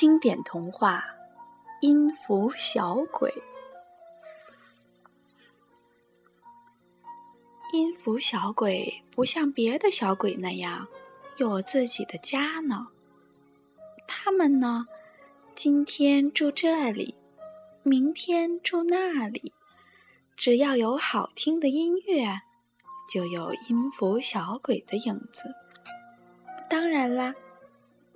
[0.00, 1.00] 经典童话
[1.80, 3.28] 《音符小鬼》。
[7.72, 10.86] 音符小鬼不像别的小鬼那样
[11.38, 12.86] 有自己的家呢。
[14.06, 14.86] 他们呢，
[15.56, 17.16] 今天住这里，
[17.82, 19.52] 明天住那里。
[20.36, 22.42] 只要有好听的音乐，
[23.10, 25.52] 就有音符小鬼的影子。
[26.70, 27.34] 当然啦，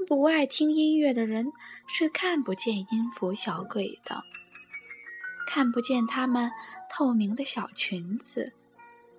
[0.07, 1.53] 不爱听音乐的人
[1.87, 4.23] 是看不见音符小鬼的，
[5.47, 6.51] 看不见他们
[6.91, 8.53] 透明的小裙子。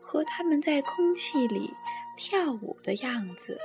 [0.06, 1.74] 和他们在空气里
[2.18, 3.58] 跳舞的样子。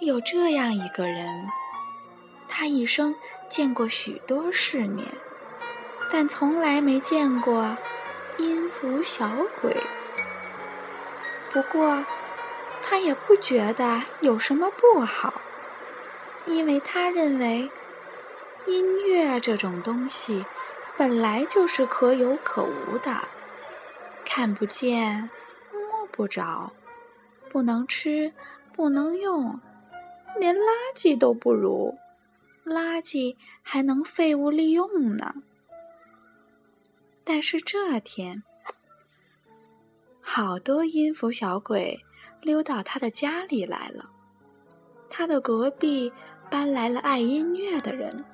[0.00, 1.46] 有这样一个人，
[2.48, 3.14] 他一生
[3.48, 5.06] 见过许多世面，
[6.10, 7.76] 但从来没见过
[8.36, 9.30] 音符小
[9.62, 9.74] 鬼。
[11.52, 12.04] 不过，
[12.80, 15.34] 他也不觉得有什么不好，
[16.46, 17.70] 因为他认为
[18.66, 20.44] 音乐这种东西。
[20.98, 23.28] 本来就是可有可无的，
[24.24, 25.28] 看不见，
[25.70, 26.72] 摸不着，
[27.50, 28.32] 不能吃，
[28.72, 29.60] 不能用，
[30.38, 31.98] 连垃圾都不如，
[32.64, 35.34] 垃圾还能废物利用呢。
[37.22, 38.42] 但是这天，
[40.22, 42.02] 好多音符小鬼
[42.42, 44.10] 溜到他的家里来了。
[45.08, 46.12] 他的隔壁
[46.50, 48.24] 搬来了爱音乐的人，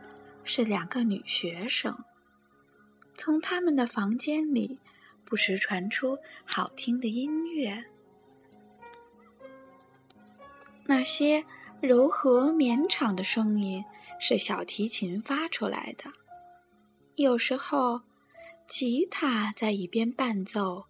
[0.44, 1.96] 是两个女学生。
[3.14, 4.78] 从他们的房间里，
[5.24, 7.84] 不时传出好听的音乐。
[10.84, 11.44] 那些
[11.80, 13.84] 柔和绵长的声音
[14.18, 16.10] 是小提琴发出来的，
[17.14, 18.00] 有时候
[18.66, 20.86] 吉他在一边伴奏，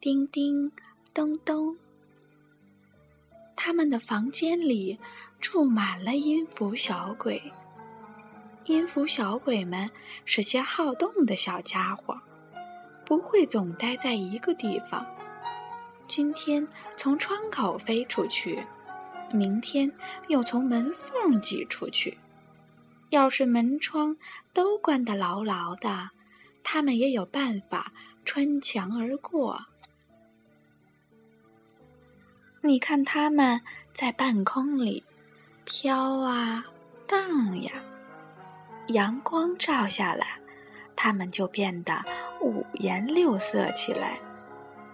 [0.00, 0.72] 叮叮
[1.14, 1.76] 咚咚。
[3.60, 4.96] 他们的房间里
[5.40, 7.42] 住满了音符小鬼。
[8.66, 9.90] 音符小鬼们
[10.24, 12.16] 是些好动的小家伙，
[13.04, 15.04] 不会总待在一个地方。
[16.06, 18.64] 今天从窗口飞出去，
[19.32, 19.90] 明天
[20.28, 22.16] 又从门缝挤出去。
[23.10, 24.16] 要是门窗
[24.52, 26.10] 都关得牢牢的，
[26.62, 27.92] 他们也有办法
[28.24, 29.66] 穿墙而过。
[32.60, 33.60] 你看，他们
[33.94, 35.04] 在半空里
[35.64, 36.64] 飘啊
[37.06, 37.70] 荡呀。
[38.88, 40.26] 阳光照下来，
[40.96, 42.04] 它们就变得
[42.40, 44.18] 五颜六色起来，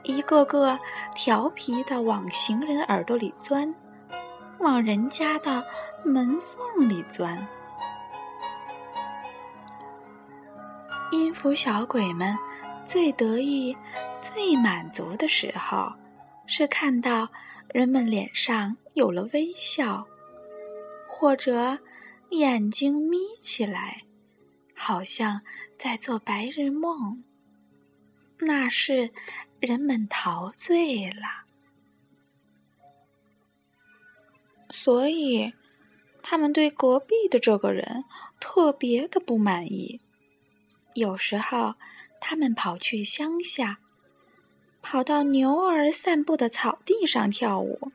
[0.02, 0.78] 一个个
[1.14, 3.74] 调皮的往行人耳朵里钻，
[4.58, 5.64] 往人家的
[6.04, 7.46] 门缝里钻。
[11.12, 12.36] 音符小鬼们
[12.86, 13.74] 最得意、
[14.20, 15.90] 最满足的时候，
[16.46, 17.28] 是看到
[17.72, 20.06] 人们脸上有了微笑，
[21.08, 21.78] 或者。
[22.30, 24.02] 眼睛眯起来，
[24.74, 25.42] 好像
[25.78, 27.22] 在做白日梦。
[28.38, 29.12] 那是
[29.60, 31.44] 人们陶醉了，
[34.70, 35.52] 所以
[36.22, 38.04] 他们对隔壁的这个人
[38.40, 40.00] 特别的不满意。
[40.94, 41.74] 有时候，
[42.20, 43.78] 他们跑去乡下，
[44.84, 47.90] 跑到牛儿散步的草地上跳舞，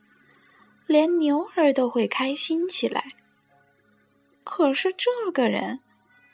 [0.87, 3.13] 连牛儿都会开心起来。
[4.43, 5.81] 可是这个人，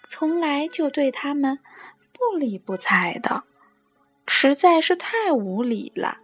[0.08, 1.60] 从来就对他们
[2.14, 3.44] 不理不睬的，
[4.26, 6.20] 实在是太无理了。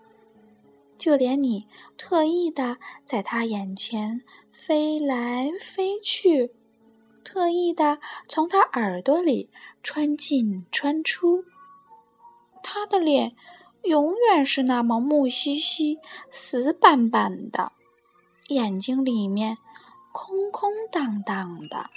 [0.98, 1.68] 就连你
[1.98, 4.22] 特意的在他眼前
[4.54, 6.54] 飞来飞去，
[7.22, 8.00] 特意的
[8.30, 9.50] 从他耳朵里
[9.84, 11.44] 穿进穿出，
[12.64, 13.36] 他的脸
[13.84, 16.00] 永远是那么木兮兮、
[16.32, 17.72] 死板板的，
[18.48, 19.58] 眼睛里面。
[20.14, 21.90] 空空荡荡的，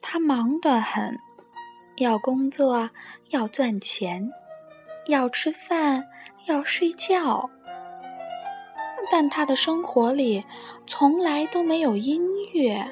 [0.00, 1.18] 他忙得很，
[1.96, 2.90] 要工作，
[3.30, 4.30] 要赚钱，
[5.06, 6.06] 要吃饭，
[6.46, 7.50] 要睡觉。
[9.10, 10.44] 但他的生活里
[10.86, 12.88] 从来都没有音乐。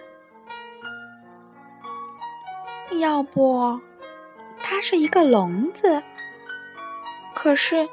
[2.98, 3.80] 要不，
[4.72, 6.02] 他是一个聋子。
[7.34, 7.86] 可是。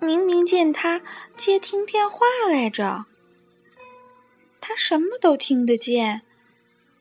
[0.00, 1.00] 明明见他
[1.36, 3.04] 接听电话来着，
[4.60, 6.22] 他什么都听得见，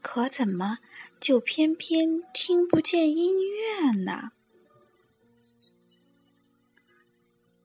[0.03, 0.77] 可怎么
[1.19, 4.29] 就偏偏听不见音乐呢？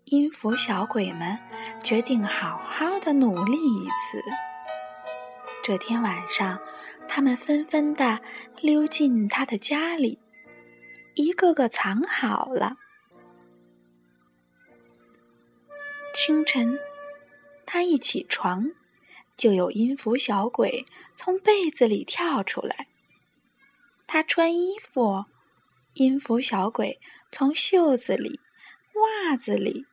[0.06, 1.38] 音符小鬼们
[1.84, 4.22] 决定好好的努力一次。
[5.62, 6.58] 这天晚上，
[7.06, 8.18] 他们纷纷的
[8.62, 10.18] 溜进他的家里，
[11.16, 12.76] 一个个藏好了。
[16.14, 16.78] 清晨，
[17.64, 18.70] 他一起床，
[19.34, 20.84] 就有音符小鬼
[21.14, 22.88] 从被子里跳出来。
[24.06, 25.24] 他穿衣服，
[25.94, 27.00] 音符小鬼
[27.32, 28.40] 从袖子里、
[28.94, 29.86] 袜子里、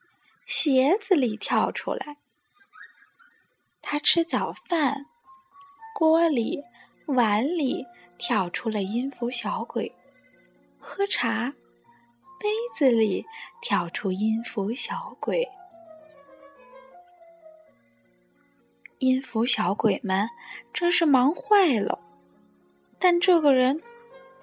[0.46, 2.18] 鞋子里跳出来。
[3.82, 5.06] 他吃早饭，
[5.96, 6.62] 锅里、
[7.06, 7.86] 碗里
[8.18, 9.94] 跳出了音符小鬼；
[10.86, 11.54] 喝茶，
[12.38, 13.26] 杯子里
[13.62, 15.48] 跳出音符小鬼。
[19.00, 20.28] 音符小鬼们
[20.74, 22.00] 真是忙坏了，
[23.00, 23.82] 但这个人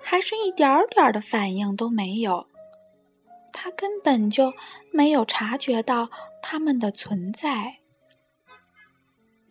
[0.01, 2.47] 还是一点点的反应都没有。
[3.53, 4.55] 他根本就
[4.91, 6.09] 没有察觉到
[6.43, 7.81] 他们的存在。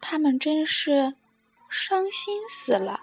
[0.02, 1.14] 他们真是
[1.70, 3.00] 伤心死了！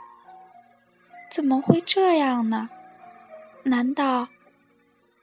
[1.30, 2.68] 怎么会这样呢？
[3.68, 4.28] 难道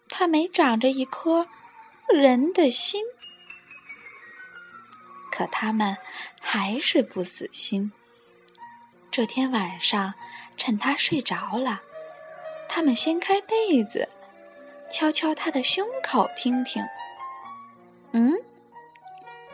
[0.10, 1.48] 他没长着一颗
[2.10, 3.02] 人的心？
[5.32, 5.98] 可他们
[6.42, 7.94] 还是不死心。
[9.10, 10.14] 这天晚上，
[10.58, 11.82] 趁他睡着了，
[12.68, 14.10] 他们掀开被子，
[14.92, 16.84] 敲敲他的胸口，听听。
[18.12, 18.34] 嗯，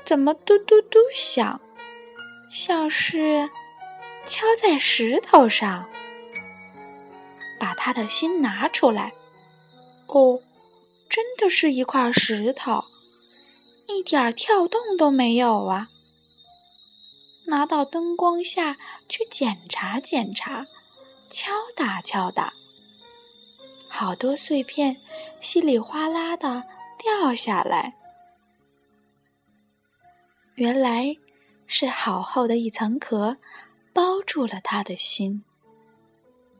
[0.03, 1.61] 怎么嘟嘟嘟响？
[2.49, 3.51] 像是
[4.25, 5.87] 敲在石头上，
[7.59, 9.13] 把他的心拿出来。
[10.07, 10.41] 哦，
[11.09, 12.85] 真的是一块石头，
[13.87, 15.89] 一点跳动都没有啊！
[17.47, 18.77] 拿到灯光下
[19.07, 20.65] 去检查检查，
[21.29, 22.53] 敲打敲打，
[23.87, 24.97] 好多碎片
[25.39, 26.63] 稀里哗啦的
[26.97, 27.95] 掉下来。
[30.55, 31.17] 原来。
[31.71, 33.37] 是好厚的一层壳，
[33.93, 35.43] 包住了他的心。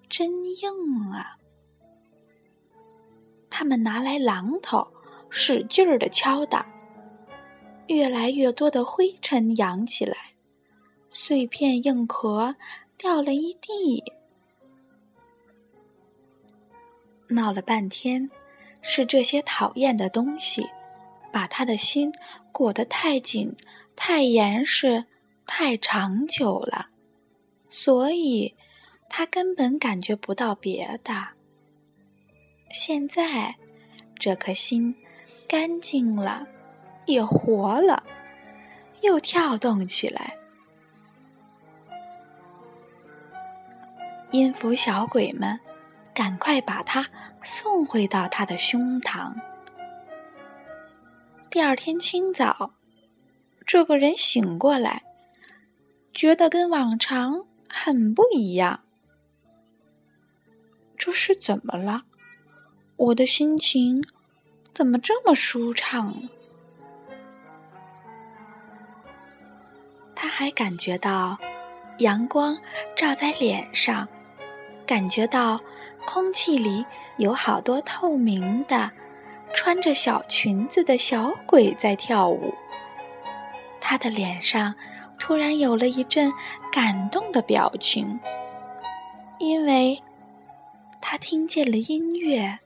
[0.10, 0.28] 真
[0.58, 1.38] 硬啊！
[3.50, 4.88] 他们拿来榔头，
[5.30, 6.66] 使劲儿的敲打，
[7.88, 10.18] 越来越多的灰尘扬起来，
[11.10, 12.56] 碎片硬壳
[12.98, 14.04] 掉了一地。
[17.28, 18.30] 闹了半天，
[18.82, 20.66] 是这些讨厌的东西，
[21.32, 22.12] 把他的心
[22.52, 23.56] 裹得太紧。
[23.96, 25.06] 太严实，
[25.46, 26.88] 太长久了，
[27.68, 28.56] 所以
[29.10, 31.14] 他根本感觉不到别的。
[32.72, 33.56] 现在，
[34.18, 34.96] 这颗心
[35.48, 36.48] 干净了，
[37.06, 38.04] 也活了，
[39.02, 40.38] 又跳动起来。
[44.32, 45.60] 音符小鬼们，
[46.14, 47.10] 赶快把它
[47.44, 49.34] 送回到他的胸膛。
[51.50, 52.74] 第二天清早。
[53.66, 55.04] 这个人醒过来，
[56.12, 58.82] 觉得跟往常很不一样。
[61.10, 62.04] 这是怎么了？
[62.96, 64.06] 我的心情
[64.76, 66.30] 怎么这么舒畅呢？
[70.16, 71.36] 他还感觉到
[71.98, 72.56] 阳光
[72.96, 74.08] 照在脸上，
[74.86, 75.60] 感觉到
[76.06, 76.86] 空气里
[77.18, 78.92] 有好多透明的、
[79.52, 82.54] 穿着小裙子的小鬼在跳舞。
[83.82, 84.76] 他的脸上
[85.18, 86.32] 突然有了一阵
[86.72, 88.20] 感动的表情，
[89.40, 90.00] 因为
[91.02, 92.60] 他听见了音乐，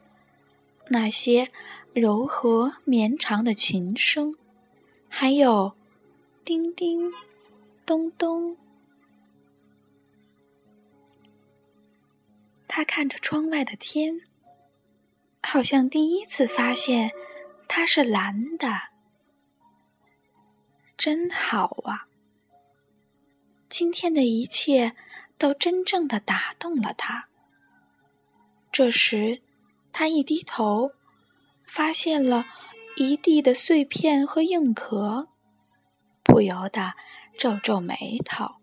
[0.90, 1.52] 那些
[1.94, 4.36] 柔和绵长的琴声，
[5.08, 5.74] 还有
[6.44, 7.12] 叮叮
[7.86, 8.58] 咚咚。
[12.68, 14.22] 他看着窗外的天，
[15.42, 17.12] 好像第一次发现
[17.68, 18.90] 它是蓝的。
[20.98, 22.08] 真好啊！
[23.70, 24.96] 今天的一切
[25.38, 27.28] 都真正的打动了他。
[28.74, 29.44] 这时，
[29.92, 30.94] 他一低头，
[31.68, 32.44] 发现了
[32.98, 35.27] 一地的碎片和硬壳，
[36.24, 36.96] 不由得
[37.38, 38.56] 皱皱眉头。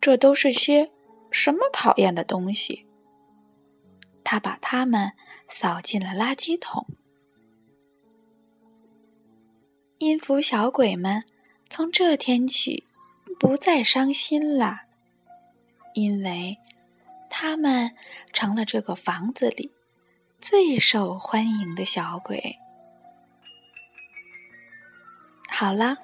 [0.00, 0.92] 这都是些
[1.32, 2.86] 什么讨厌的东西？
[4.22, 5.14] 他把它们
[5.48, 6.86] 扫进了垃圾桶。
[9.98, 11.24] 音符小鬼们
[11.68, 12.84] 从这天起
[13.40, 14.82] 不再伤心了，
[15.94, 16.56] 因为
[17.40, 17.94] 他们
[18.32, 19.70] 成了这个房子里
[20.40, 22.58] 最受欢迎的小鬼。
[25.48, 25.98] 好了，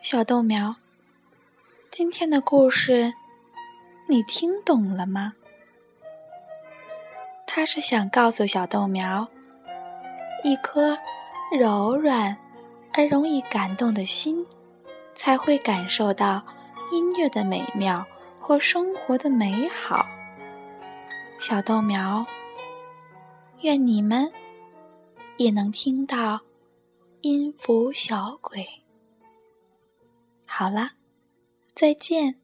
[0.00, 0.76] 小豆苗，
[1.90, 3.12] 今天的故事
[4.08, 5.34] 你听懂了吗？
[7.46, 9.28] 他是想告诉小豆苗，
[10.42, 10.96] 一颗
[11.52, 12.38] 柔软。
[12.94, 14.44] 而容易感动的心，
[15.14, 16.42] 才会感受到
[16.90, 18.04] 音乐的美妙
[18.38, 20.04] 和生活的美好。
[21.40, 22.26] 小豆苗，
[23.62, 24.30] 愿你们
[25.38, 26.38] 也能听到
[27.22, 28.62] 音符小鬼。
[30.46, 30.90] 好了，
[31.74, 32.42] 再见。